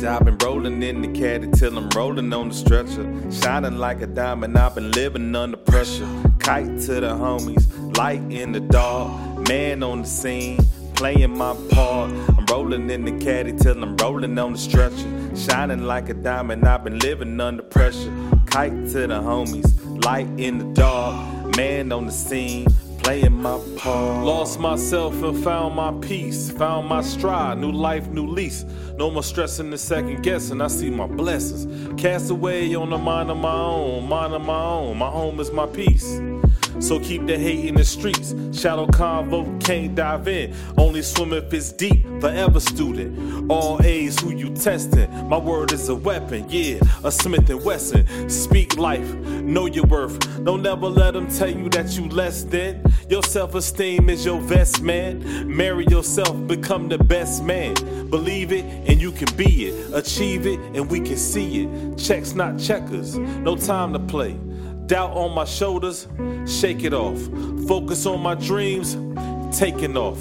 [0.00, 3.04] I've been rolling in the caddy till I'm rolling on the stretcher.
[3.30, 6.08] Shining like a diamond, I've been living under pressure.
[6.40, 9.48] Kite to the homies, light in the dark.
[9.48, 10.58] Man on the scene,
[10.94, 12.10] playing my part.
[12.10, 15.36] I'm rolling in the caddy till I'm rolling on the stretcher.
[15.36, 18.12] Shining like a diamond, I've been living under pressure.
[18.46, 21.56] Kite to the homies, light in the dark.
[21.56, 22.66] Man on the scene,
[23.02, 24.24] playing my part.
[24.24, 26.50] Lost myself and found my peace.
[26.52, 28.64] Found my stride, new life, new lease.
[28.96, 30.60] No more stressing the second guessing.
[30.60, 31.66] I see my blessings.
[32.00, 34.98] Cast away on the mind of my own, mind of my own.
[34.98, 36.20] My home is my peace.
[36.80, 38.34] So keep the hate in the streets.
[38.52, 40.54] Shallow convo, can't dive in.
[40.76, 42.04] Only swim if it's deep.
[42.20, 43.50] Forever student.
[43.50, 45.10] All A's who you testing.
[45.28, 46.78] My word is a weapon, yeah.
[47.04, 48.06] A Smith and Wesson.
[48.28, 50.44] Speak life, know your worth.
[50.44, 52.82] Don't ever let them tell you that you less than.
[53.08, 55.22] Your self-esteem is your best man.
[55.54, 57.74] Marry yourself, become the best man.
[58.08, 59.94] Believe it and you can be it.
[59.94, 61.98] Achieve it and we can see it.
[61.98, 63.16] Checks not checkers.
[63.16, 64.38] No time to play.
[64.86, 66.08] Doubt on my shoulders,
[66.46, 67.18] shake it off.
[67.66, 68.96] Focus on my dreams,
[69.56, 70.18] taking off.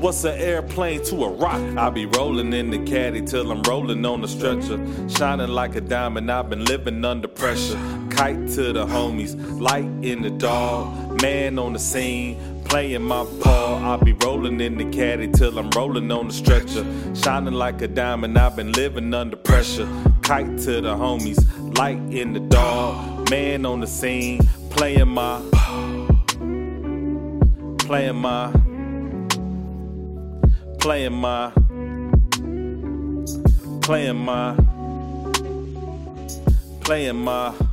[0.00, 1.60] What's an airplane to a rock?
[1.76, 4.78] I be rolling in the caddy till I'm rolling on the stretcher.
[5.10, 7.78] Shining like a diamond, I've been living under pressure.
[8.08, 11.20] Kite to the homies, light in the dark.
[11.20, 13.82] Man on the scene, playing my part.
[13.82, 16.86] I be rolling in the caddy till I'm rolling on the stretcher.
[17.14, 19.86] Shining like a diamond, I've been living under pressure.
[20.22, 21.38] Kite to the homies,
[21.76, 23.09] light in the dark.
[23.30, 25.40] Man on the scene, playing my,
[27.78, 28.50] playing my,
[30.80, 31.52] playing my,
[33.82, 34.56] playing my,
[36.82, 37.69] playing my.